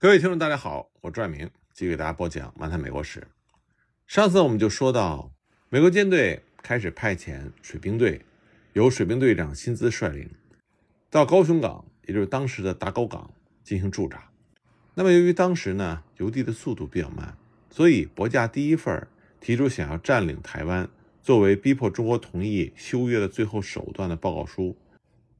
[0.00, 3.18] 各位听众，大家好，我朱爱明，继续给大家播讲《漫谈美国史》。
[4.06, 5.32] 上次我们就说到，
[5.70, 8.24] 美国舰队开始派遣水兵队，
[8.74, 10.30] 由水兵队长辛兹率领，
[11.10, 13.28] 到高雄港，也就是当时的达高港
[13.64, 14.30] 进行驻扎。
[14.94, 17.36] 那么由于当时呢邮递的速度比较慢，
[17.68, 19.04] 所以博架第一份
[19.40, 20.88] 提出想要占领台湾，
[21.24, 24.78] 作为逼迫中国同意修约的最后手段的报告书，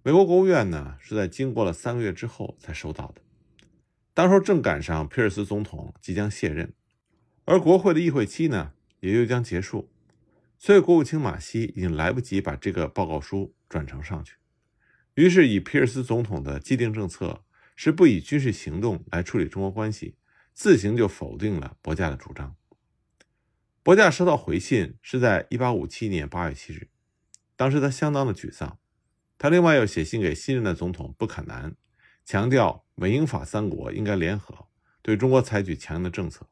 [0.02, 3.20] 美国国务院呢是在经过了三个月之后才收到的。
[4.18, 6.74] 当时正赶上皮尔斯总统即将卸任，
[7.44, 9.88] 而国会的议会期呢也又将结束，
[10.58, 14.34] 所以国务卿马西已经来不及把这个报告书转呈上去。
[15.14, 17.44] 于是，以皮尔斯总统的既定政策
[17.76, 20.16] 是不以军事行动来处理中国关系，
[20.52, 22.56] 自行就否定了博架的主张。
[23.84, 26.88] 博架收到回信是在1857年8月7日，
[27.54, 28.80] 当时他相当的沮丧，
[29.38, 31.76] 他另外又写信给新任的总统布坎南。
[32.24, 34.66] 强调美英法三国应该联合
[35.02, 36.48] 对中国采取强硬的政策，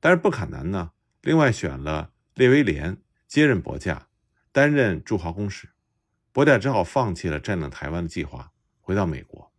[0.00, 0.90] 但是布坎南呢，
[1.22, 2.96] 另外选了列维连
[3.28, 4.08] 接任博架，
[4.50, 5.68] 担任驻华公使，
[6.32, 9.52] 博架只好放弃了占领台湾的计划，回到美国。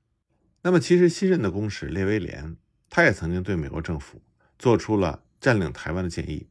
[0.63, 2.57] 那么，其实新任的公使列维连，
[2.89, 4.21] 他也曾经对美国政府
[4.59, 6.49] 做出了占领台湾的建议。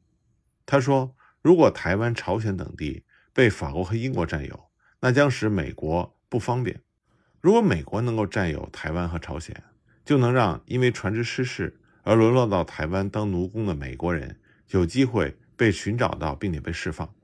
[0.65, 6.83] 他说，如果台湾、朝鲜等地被法国和英国占有，那将使美国不方便。
[7.41, 9.63] 如果美国能够占有台湾和朝鲜，
[10.05, 14.39] 就能让因为船只失事而沦落到台湾当奴工的美国人
[14.69, 17.15] 有机会被寻找到并且被释放。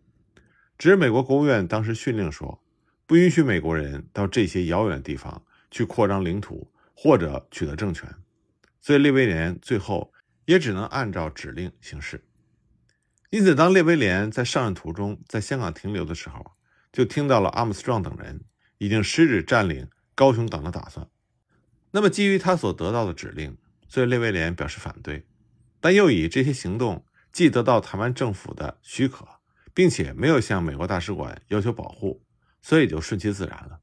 [0.78, 2.62] 只是美国国务院当时训令说，
[3.06, 8.08] 不允许美国人到这些遥远的地方去扩张领土或者取得政权，
[8.80, 10.12] 所以列威廉最后
[10.46, 12.24] 也只能按照指令行事。
[13.28, 16.52] 因此，当列威廉在上任途中在香港停留的时候，
[16.90, 18.42] 就听到了阿姆斯壮等人
[18.78, 19.86] 已经失旨占领。
[20.16, 21.06] 高雄港的打算，
[21.90, 25.26] 那么基于他所得到的指令，所以列维廉表示反对，
[25.78, 29.28] 但又以这些行动既得到台湾政府的许可，
[29.74, 32.22] 并且没有向美国大使馆要求保护，
[32.62, 33.80] 所以就顺其自然了。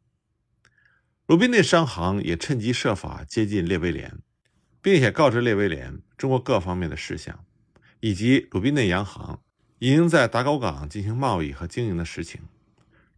[1.27, 4.17] 鲁宾内商行也趁机设法接近列维廉，
[4.81, 7.45] 并且告知列维廉中国各方面的事项，
[7.99, 9.39] 以及鲁宾内洋行
[9.77, 12.41] 已经在达高港进行贸易和经营的实情，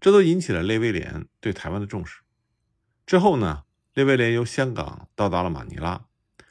[0.02, 2.20] 这都引起了列维廉对台湾的重视。
[3.06, 6.06] 之后呢，列威廉由香港到达了马尼拉，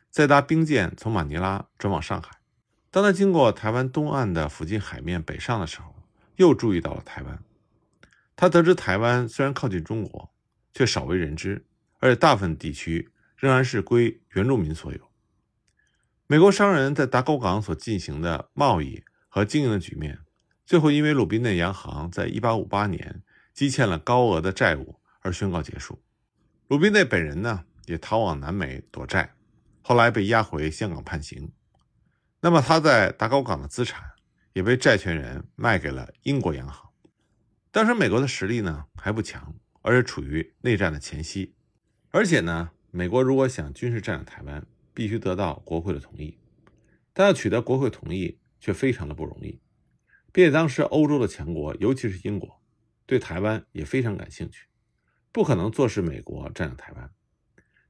[0.08, 2.38] 再搭兵舰从马尼拉转往上海。
[2.92, 5.96] 当他经过台湾东岸的附近海面北上的时候，
[6.36, 7.42] 又注意到了台湾。
[8.36, 10.32] 他得知台湾虽然靠近中国，
[10.72, 11.66] 却少为人知，
[11.98, 15.00] 而且大部分地区仍然是归原住民所有。
[16.28, 20.20] 美国商人在达沟港所进行的贸易和经营的局面，
[20.64, 23.22] 最后因为鲁宾内洋行在1858年
[23.52, 26.00] 积欠了高额的债务而宣告结束。
[26.66, 29.34] 鲁宾内本人呢，也逃往南美躲债，
[29.82, 31.52] 后来被押回香港判刑。
[32.40, 34.12] 那么他在达高港的资产
[34.54, 36.90] 也被债权人卖给了英国央行。
[37.70, 41.54] 当时美国的实力呢还不强，而且处于内战的前夕。
[42.10, 46.38] 而且呢，美国如果想军事占领台湾，必须得到国会的同意。
[47.12, 49.60] 但要取得国会同意却非常的不容易，
[50.32, 52.62] 并且当时欧洲的强国，尤其是英国，
[53.04, 54.66] 对台湾也非常感兴趣。
[55.34, 57.10] 不可能坐视美国占领台湾，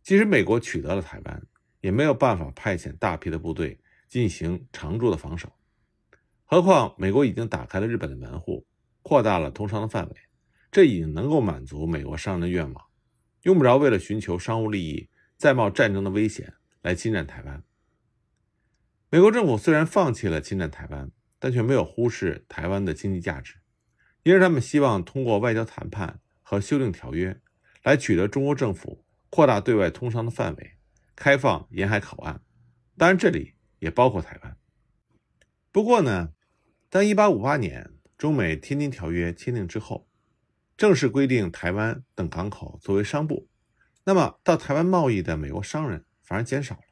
[0.03, 1.47] 即使美国取得了台湾，
[1.82, 3.78] 也没有办法派遣大批的部队
[4.09, 5.53] 进行常驻的防守。
[6.47, 8.66] 何况美国已经打开了日本的门户，
[9.03, 10.16] 扩大了通商的范围，
[10.72, 12.87] 这已经能够满足美国商人的愿望，
[13.43, 17.62] 用不着为了寻求商务利益，再冒战争的危险来侵占台湾。
[19.11, 23.56] 美国政府虽然放弃了侵占台湾，但却没有忽视台湾的经济价值，
[24.22, 26.21] 因而他们希望通过外交谈判。
[26.44, 27.41] 和修订条约，
[27.82, 30.75] 来取得中国政府扩大对外通商的范围，
[31.16, 32.41] 开放沿海口岸，
[32.97, 34.56] 当然这里也包括台湾。
[35.72, 36.32] 不过呢，
[36.88, 40.06] 当1858年中美天津条约签订之后，
[40.77, 43.49] 正式规定台湾等港口作为商埠，
[44.05, 46.82] 那么到台湾贸易的美国商人反而减少了。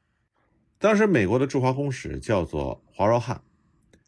[0.79, 3.45] 当时美国的驻华公使叫做华饶汉，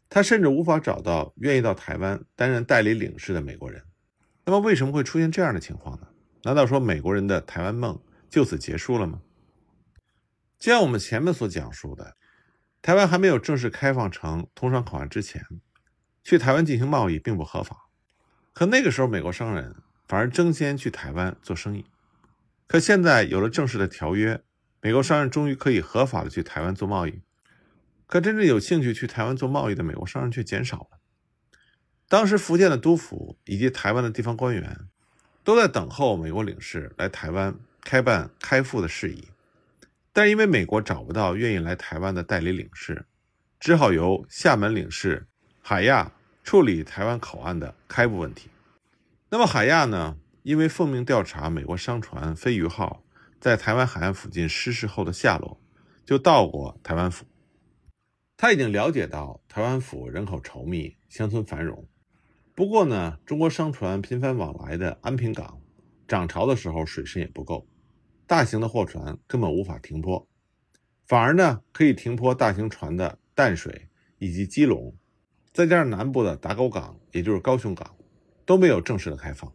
[0.09, 3.85] 他甚至无法找到愿意到台湾担任代理领事的美国人。
[4.45, 6.09] 那么为什么会出现这样的情况呢？
[6.43, 7.99] 难道说美国人的台湾梦
[8.29, 9.23] 就此结束了吗？
[10.59, 12.17] 就像我们前面所讲述的，
[12.83, 15.43] 台湾还没有正式开放成通商口岸之前，
[16.23, 17.89] 去台湾进行贸易并不合法。
[18.53, 19.77] 可那个时候，美国商人
[20.07, 21.87] 反而争先去台湾做生意。
[22.67, 24.43] 可现在有了正式的条约，
[24.81, 27.23] 美国商人终于可以合法的去台湾做贸易。
[28.07, 30.99] 可真正有兴趣去台湾做贸易的美国商人却减少了。
[32.09, 34.89] 当时，福建的督府以及台湾的地方官员
[35.43, 39.29] 都在等候美国领事来台湾开办开埠的事宜。
[40.13, 43.07] 但因为美国找不到愿意来台湾的代理领事，
[43.59, 45.27] 只好由厦门领事
[45.61, 46.13] 海亚
[46.45, 48.49] 处理台湾口岸的开埠问题。
[49.31, 50.17] 那么海亚呢？
[50.45, 53.03] 因为奉命调查美国商船“飞鱼号”
[53.41, 55.59] 在台湾海岸附近失事后的下落，
[56.05, 57.25] 就到过台湾府。
[58.37, 61.89] 他已经了解到台湾府人口稠密，乡村繁荣。
[62.57, 65.61] 不过呢，中国商船频繁往来的安平港，
[66.07, 67.67] 涨潮的时候水深也不够，
[68.29, 70.29] 大型的货船根本无法停泊，
[71.05, 74.95] 反而呢可以停泊大型船的淡水以及基隆，
[75.53, 77.97] 再加上南部的打狗港，也就是高雄港，
[78.47, 79.53] 都没有正式的开放。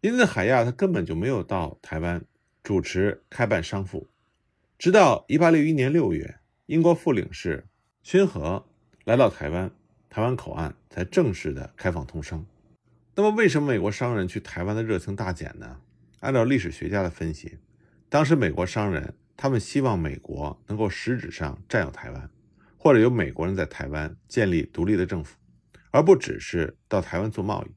[0.00, 2.24] 因此，海亚他根本就没有到台湾
[2.62, 4.08] 主持开办商埠，
[4.78, 7.66] 直到1861年6月，英国副领事
[8.02, 8.64] 勋和
[9.04, 9.70] 来到台湾，
[10.08, 12.44] 台湾口岸才正式的开放通商。
[13.14, 15.80] 那么，为什么美国商人去台湾的热情大减呢？
[16.20, 17.58] 按照历史学家的分析，
[18.08, 22.30] 当时美国商人他们希望美国能够实质上占有台湾，
[22.76, 25.36] 或者由美国人在台湾建立独立的政府，
[25.90, 27.74] 而不只是到台湾做贸易。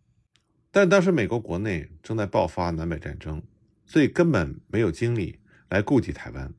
[0.72, 3.42] 但当时美国国内正在爆发南北战争，
[3.86, 6.54] 所以根本没有精力来顾及台湾，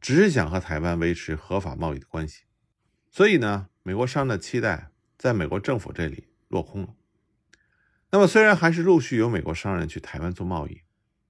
[0.00, 2.44] 只是想和台湾维持合法贸易的关系。
[3.10, 4.91] 所以呢，美国商人的期待
[5.22, 6.88] 在美国政府这里落空了。
[8.10, 10.80] 那么，虽然还是陆续有美国商人去台湾做贸易，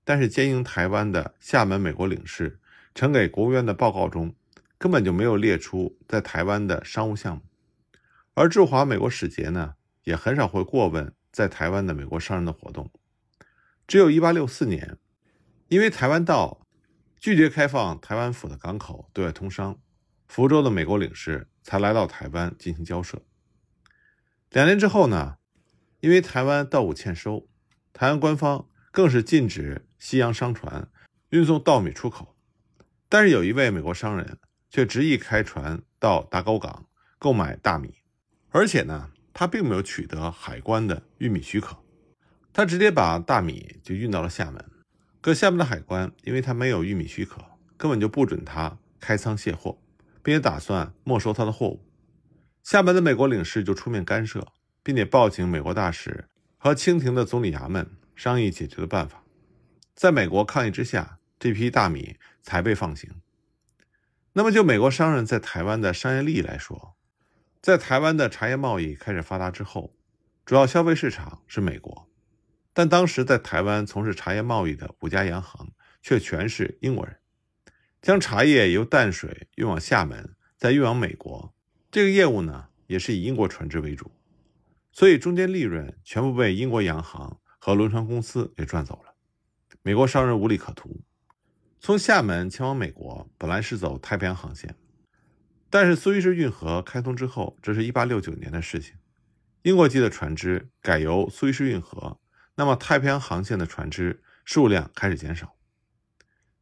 [0.02, 2.58] 但是兼营台湾的厦门美国领事
[2.94, 4.34] 呈给国务院的报告中，
[4.78, 7.42] 根本就没有列出在台湾的商务项目，
[8.32, 9.74] 而驻华美国使节呢，
[10.04, 11.12] 也很少会过问。
[11.30, 12.90] 在台湾的美国商人的活动，
[13.86, 14.96] 只有一八六四年，
[15.68, 16.66] 因为台湾道
[17.18, 19.78] 拒绝开放台湾府的港口对外通商，
[20.28, 23.20] 福州的美国领事才来到台湾进行交涉。
[24.52, 25.38] 两年之后呢，
[26.00, 27.48] 因为台湾稻谷欠收，
[27.92, 30.88] 台湾官方更是禁止西洋商船
[31.30, 32.36] 运送稻米出口，
[33.08, 34.38] 但是有一位美国商人
[34.68, 36.86] 却执意开船到打狗港
[37.18, 37.94] 购买大米，
[38.50, 39.10] 而且呢。
[39.34, 41.78] 他并没有取得海关的运米许可，
[42.52, 44.62] 他直接把大米就运到了厦门。
[45.22, 47.42] 可厦门的海关因为他没有运米许可，
[47.78, 49.78] 根本就不准他开仓卸货，
[50.22, 51.82] 并且打算没收他的货物。
[52.62, 59.24] 厦门的美国领事就出面干涉，并且报请美国大使和清廷的总理衙门商议解决的办法。
[59.94, 63.10] 在美国抗议之下，这批大米才被放行。
[64.34, 66.96] 那么，就美国商人在台湾的商业利益来说，
[67.60, 69.94] 在台湾的茶叶贸易开始发达之后，
[70.46, 72.08] 主要消费市场是美国，
[72.72, 77.18] 但当时在台湾从事茶叶贸易的五家洋行却全是英国人，
[78.00, 81.52] 将茶叶由淡水运往厦门，再运往美国，
[81.92, 84.10] 这个业务呢也是以英国船只为主，
[84.92, 89.14] 所以中间利润全部被英国洋行和轮船公司给赚走了，
[89.82, 91.02] 美国商人无利可图。
[91.80, 94.74] 从厦门前往美国本来是走太平洋航线。
[95.68, 98.94] 但是苏伊士运河开通之后，这是一八六九年的事情。
[99.60, 102.18] 英国籍的船只改由苏伊士运河，
[102.54, 105.54] 那么太平洋航线的船只数量开始减少。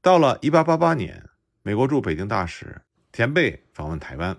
[0.02, 1.28] 到了一八八八年，
[1.62, 2.82] 美国驻北京大使
[3.12, 4.36] 田贝访问台湾，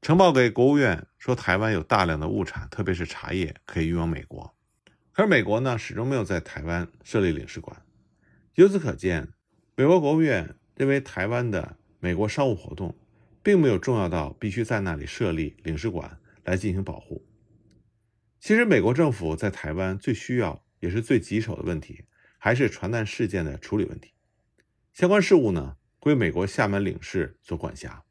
[0.00, 4.54] 呈报给国务院说，台湾有大量的物产，特别是茶叶可以运往美国。
[5.12, 7.82] 可是美国呢，始终没有在台湾设立领事馆。
[8.54, 9.28] 由此可见，
[9.76, 12.96] 美国国务院认为台湾的美国商务活动。
[13.42, 17.26] 并没有重要到必须在那里设立领事馆来进行保护。
[18.38, 22.04] 其实，美国政府在台湾最需要也是最棘手的问题，
[22.36, 24.12] 还是船难事件的处理问题。
[24.92, 28.04] 相关事务呢，归美国厦门领事所管辖。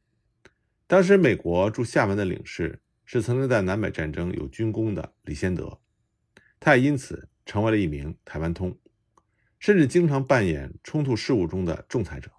[0.90, 5.80] 当时，美国驻厦门的领事是曾经在南北战争有军功的李先德，
[6.60, 8.76] 他也因此成为了一名台湾通，
[9.60, 12.32] 甚至经常扮演冲突事务中的仲裁者，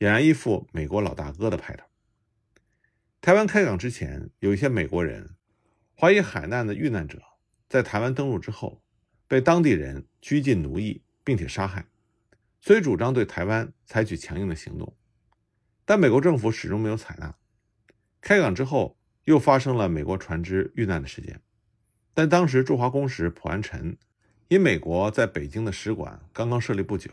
[0.00, 1.86] 俨然一副美国老大哥的派头。
[3.22, 5.36] 台湾开港之前，有一些美国人
[5.98, 7.18] 怀疑海难的遇难者
[7.70, 8.82] 在台湾登陆之后
[9.26, 11.86] 被当地人拘禁奴役，并且杀害，
[12.60, 14.94] 所以主张对台湾采取强硬的行动。
[15.86, 17.34] 但美国政府始终没有采纳。
[18.20, 21.40] 开港之后，又发生了美国船只遇难的事件，
[22.14, 23.96] 但当时驻华公使普安臣
[24.48, 27.10] 因美国在北京的使馆刚刚设立不久，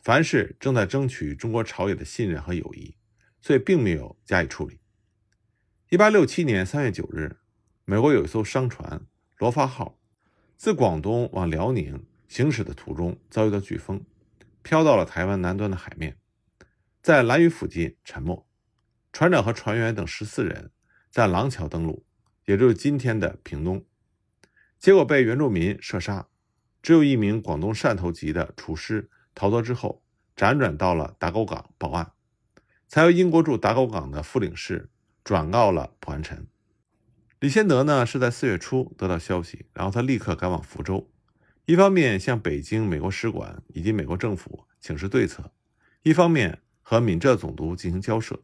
[0.00, 2.96] 凡事正在争取中国朝野的信任和友谊，
[3.40, 4.80] 所以并没有加以处理。
[5.90, 7.36] 一八六七年三月九日，
[7.84, 9.06] 美国有一艘商船
[9.38, 9.98] “罗发号”
[10.56, 14.04] 自广东往辽宁行驶的途中遭遇到飓风，
[14.62, 16.16] 飘到了台湾南端的海面，
[17.00, 18.46] 在兰屿附近沉没。
[19.14, 20.72] 船长和船员等十四人
[21.08, 22.04] 在廊桥登陆，
[22.46, 23.86] 也就是今天的屏东，
[24.80, 26.26] 结果被原住民射杀。
[26.82, 30.02] 只有一名广东汕头籍的厨师逃脱之后，
[30.34, 32.10] 辗转到了打狗港报案，
[32.88, 34.90] 才由英国驻打狗港的副领事
[35.22, 36.48] 转告了普安臣。
[37.38, 41.08] 李先德呢是在四月初得到消息，然后他立刻赶往福州，
[41.66, 45.52] 一方面向北京美国使馆以及美国政府请示对策，
[46.02, 48.42] 一方面和闽浙总督进行交涉，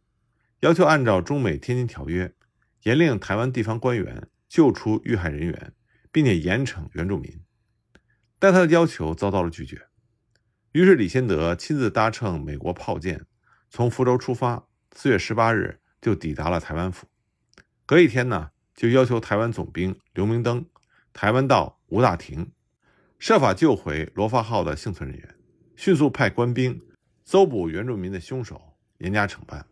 [0.60, 2.34] 要求按照中美天津条约，
[2.82, 5.72] 严令台湾地方官员救出遇害人员，
[6.12, 7.40] 并且严惩原住民。
[8.38, 9.86] 但他的要求遭到了拒绝，
[10.72, 13.24] 于是李先德亲自搭乘美国炮舰
[13.70, 17.06] 从福州出发，四月十八日就抵达了台湾府。
[17.86, 20.66] 隔一天呢，就要求台湾总兵刘明登、
[21.14, 22.52] 台湾道吴大庭
[23.18, 25.34] 设法救回罗发号的幸存人员，
[25.76, 26.80] 迅速派官兵
[27.24, 29.66] 搜捕原住民的凶手，严加惩办。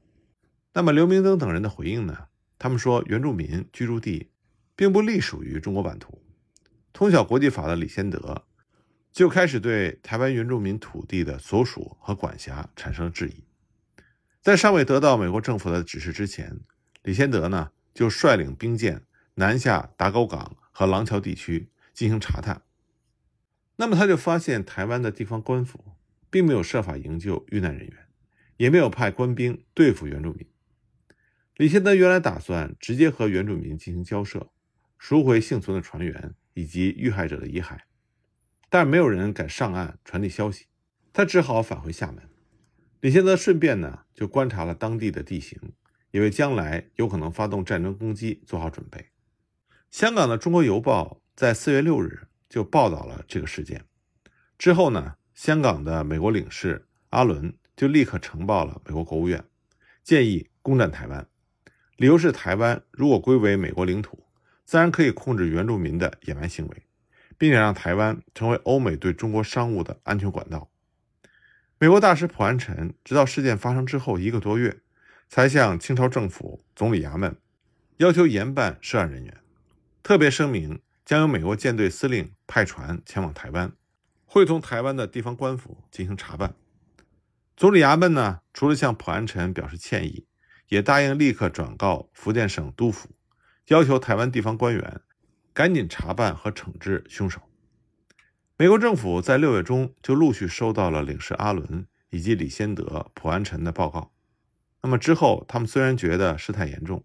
[0.73, 2.29] 那么刘明登等人的回应呢？
[2.59, 4.31] 他们说，原住民居住地
[4.75, 6.23] 并不隶属于中国版图。
[6.93, 8.45] 通晓国际法的李先德。
[9.11, 13.43] 就开始对台湾原住民土地的所属和管辖产生了质疑。
[14.43, 16.61] 在尚未得到美国政府的指示之前，
[17.03, 19.03] 李先德呢就率领兵舰
[19.35, 22.63] 南下打狗港和廊桥地区进行查探。
[23.77, 25.83] 那么他就发现台湾的地方官府
[26.31, 28.09] 并没有设法营救遇难人员，
[28.59, 30.47] 也没有派官兵对付原住民。
[31.59, 34.53] 李先德原来打算直接和原住民进行交涉，
[34.97, 37.81] 赎回幸存的船员以及遇害者的遗骸。
[38.71, 40.67] 但没有人敢上岸传递消息，
[41.13, 42.29] 他只好返回厦门。
[43.01, 45.59] 李先德顺便呢，就观察了当地的地形，
[46.13, 49.09] 也为将来有可能发动战争攻击做好准备。
[49.91, 53.85] 香港的《中国邮报》在四月六日就报道了这个事件。
[54.57, 59.45] 之后呢，香港的美国领事阿伦就立刻呈报了美国国务院，
[60.05, 61.27] 建议攻占台湾，
[61.99, 64.25] 理由是台湾如果归为美国领土，
[64.65, 66.83] 自然可以控制原住民的野蛮行为。
[67.41, 70.69] 并且让台湾成为欧美对中国商务的安全管道。
[71.79, 74.81] 美国大使普安臣直到事件发生之后一个多月，
[75.29, 77.37] 才向清朝政府总理衙门
[77.99, 79.37] 要求严办涉案人员，
[80.03, 83.73] 特别声明将由美国舰队司令派船前往台湾，
[84.27, 86.57] 会同台湾的地方官府进行查办。
[87.57, 90.27] 总理衙门呢，除了向普安臣表示歉意，
[90.69, 93.11] 也答应立刻转告福建省督府，
[93.67, 95.01] 要求台湾地方官员。
[95.55, 97.41] 赶紧查办和惩治凶手。
[98.57, 104.13] 美国政府在六月中就陆续收到了领事阿伦以及李先德、普安臣的报告。
[104.83, 107.05] 那么之后，他们虽然觉得事态严重，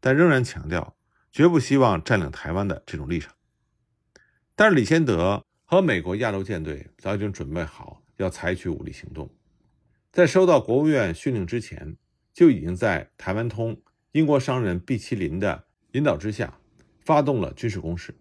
[0.00, 0.94] 但仍然强调
[1.32, 3.32] 绝不希望占领台湾的这种立场。
[4.54, 9.30] 但是李先德和美国亚洲舰队早已经准备好要采取武力行动，
[10.12, 11.96] 在收到国务院训令之前，
[12.34, 13.80] 就已经在台湾通
[14.12, 16.58] 英国商人毕其林的引导之下。
[17.06, 18.14] 发动了军事攻势，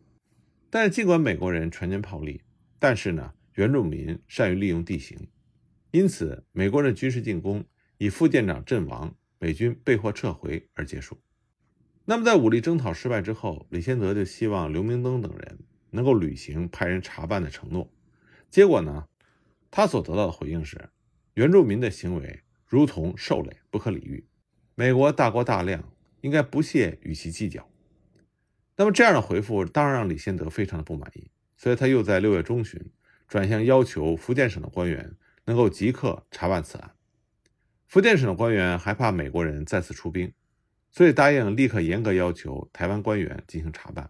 [0.69, 2.41] 但是尽管美国人全军炮力，
[2.79, 5.29] 但是呢，原住民善于利用地形，
[5.91, 7.63] 因此美国人军事进攻
[7.97, 11.17] 以副舰长阵亡，美军被迫撤回而结束。
[12.03, 15.59] 那么在武力征讨失败之后，李先德就希望刘明登等人
[15.91, 17.89] 能够履行派人查办的承诺。
[18.51, 19.07] 结果呢，
[19.71, 20.89] 他所得到的回应是，
[21.35, 22.41] 原住民的行为
[22.73, 24.25] 如同兽类，不可理喻，
[24.73, 27.69] 美国大国大量，应该不屑与其计较。
[28.75, 32.83] 那么这样的回复当然让李先德非常的不满意，所以他又在六月中旬
[33.27, 35.15] 转向要求福建省的官员
[35.45, 36.95] 能够即刻查办此案。
[37.85, 40.33] 福建省的官员害怕美国人再次出兵，
[40.89, 44.09] 所以答应立刻严格要求台湾官员进行查办。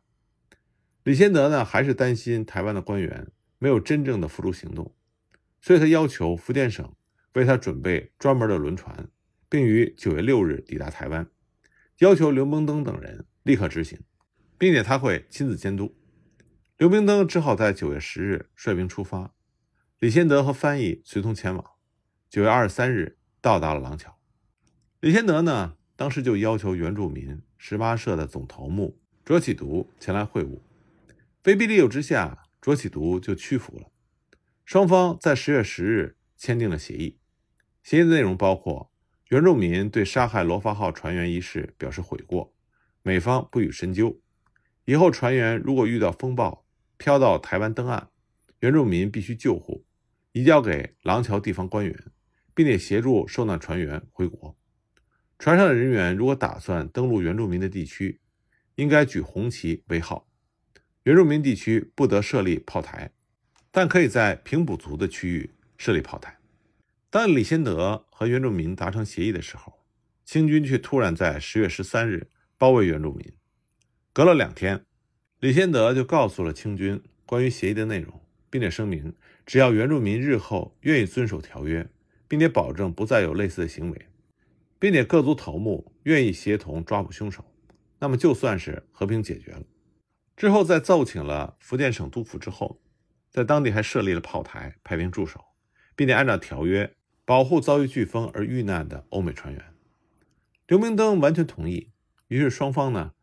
[1.03, 3.27] 李先德呢，还是担心台湾的官员
[3.59, 4.95] 没有真正的付诸行动，
[5.59, 6.89] 所以他要求福建省
[7.33, 9.09] 为他准备专门的轮船，
[9.49, 11.27] 并于九月六日抵达台湾，
[11.99, 13.99] 要求刘蒙登等人立刻执行。
[14.63, 15.93] 并且他会亲自监督。
[16.77, 19.33] 刘明登只好在九月十日率兵出发，
[19.99, 21.71] 李先德和翻译随同前往。
[22.29, 24.17] 九月二十三日到达了廊桥。
[25.01, 30.61] 李先德呢，当时就要求原住民十八社的总头目卓启独前来会晤。
[31.43, 33.91] 威逼利诱之下，卓启独就屈服了。
[34.63, 37.17] 双方在十月十日签订了协议。
[37.83, 38.89] 协议的内容包括：
[39.27, 42.53] 原住民对杀害罗发号船员一事表示悔过，
[43.01, 44.21] 美方不予深究。
[44.85, 46.65] 以后船员如果遇到风暴，
[46.97, 48.09] 飘到台湾登岸，
[48.59, 49.85] 原住民必须救护，
[50.31, 51.97] 移交给廊桥地方官员，
[52.55, 54.57] 并且协助受难船员回国。
[55.37, 58.21] 船上的人员如果打算登陆原住民的地区，
[58.75, 60.29] 应该举红旗为号。
[61.03, 63.11] 原住民地区不得设立炮台，
[63.71, 66.37] 但可以在平埔族的区域设立炮台。
[67.13, 69.85] 当李先德和原住民达成协议的时候，
[70.25, 72.27] 清军却突然在十月十三日
[72.57, 73.31] 包围原住民。
[74.11, 74.83] 隔了两天，
[75.39, 79.13] 李先德就告诉了清军关于协议的内容，并且声明，
[79.45, 81.87] 只要原住民日后愿意遵守条约，
[82.27, 84.07] 并且保证不再有类似的行为，
[84.79, 87.45] 并且各族头目愿意协同抓捕凶手，
[87.99, 89.61] 那么就算是和平解决了。
[90.35, 92.81] 之后，在奏请了福建省督府之后，
[93.29, 95.39] 在当地还设立了炮台，派兵驻守，
[95.95, 96.91] 并且按照条约
[97.25, 99.63] 保护遭遇飓风而遇难的欧美船员。
[100.67, 101.89] 刘明灯完全同意，
[102.27, 103.13] 于是双方呢，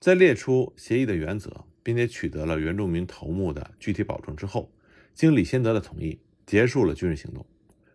[0.00, 4.72] 在列出协议的原则，并且取得了原住民头目的具体保证之后，
[5.14, 7.46] 经李先德的同意，结束了军事行动。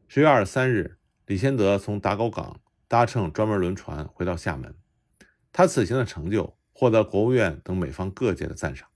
[0.07, 4.75] 十月二十三日，李先德从打狗港搭乘专门轮船回到厦门，
[5.51, 6.57] 他此行的成就。
[6.73, 8.89] 获得国务院等美方各界的赞赏。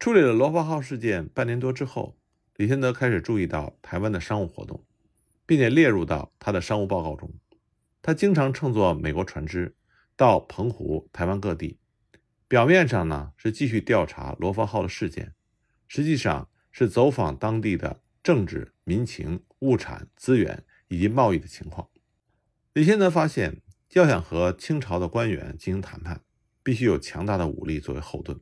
[0.00, 2.18] 处理了罗发号事件半年多之后，
[2.56, 4.84] 李先德开始注意到台湾的商务活动，
[5.48, 7.32] 并且列入到他的商务报告中。
[8.02, 9.74] 他经常乘坐美国船只
[10.14, 11.78] 到澎湖、台湾各地，
[12.46, 15.32] 表面上呢是继续调查罗发号的事件，
[15.86, 21.88] 实际上是走访当地的政治、民情、物产资源以及贸易的情况。
[22.74, 23.62] 李先德发现，
[23.94, 26.20] 要想和清朝的官员进行谈判。
[26.60, 28.38] 必须有强大的武力作为后盾，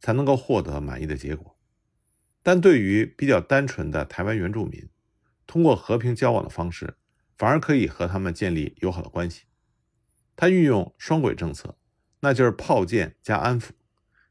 [0.00, 1.56] 才能够获得满意的结果。
[2.42, 4.88] 但对于比较单纯的台湾原住民，
[5.48, 6.96] 通过和平交往的方式，
[7.36, 9.46] 反而可以和他们建立友好的关系。
[10.36, 11.76] 他运用双轨政策，
[12.20, 13.70] 那就是炮舰加安抚，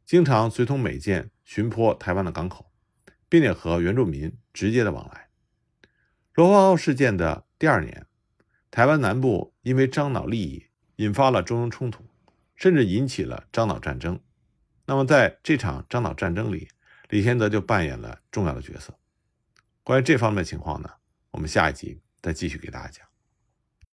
[0.05, 2.71] 经常随同美舰巡泊台湾的港口，
[3.27, 5.27] 并且和原住民直接的往来。
[6.33, 8.05] 罗华号事件的第二年，
[8.71, 12.05] 台湾南部因为樟脑利益引发了中英冲突。
[12.59, 14.19] 甚至引起了樟脑战争。
[14.87, 16.69] 那么，在这场樟脑战争里，
[17.07, 18.97] 李先德就扮演了重要的角色。
[19.83, 20.89] 关于这方面的情况呢，
[21.31, 23.06] 我们下一集再继续给大家讲。